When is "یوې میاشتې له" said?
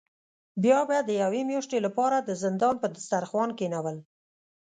1.23-1.89